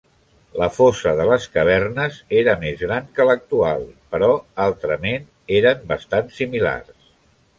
La 0.59 0.67
fossa 0.75 1.11
de 1.19 1.25
les 1.31 1.43
cavernes 1.57 2.15
era 2.39 2.55
més 2.63 2.79
gran 2.85 3.11
que 3.19 3.27
l'actual, 3.29 3.85
però 4.15 4.29
altrament 4.65 5.27
eren 5.61 5.87
bastant 5.93 6.33
similars. 6.41 7.09